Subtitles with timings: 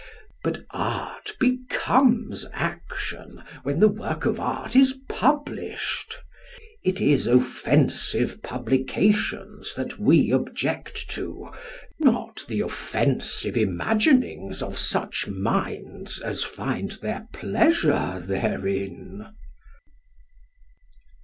[0.43, 6.15] But art becomes action when the work of art is published.
[6.83, 11.51] It is offensive publications that we object to,
[11.99, 19.27] not the offensive imaginings of such minds as find their pleasure therein.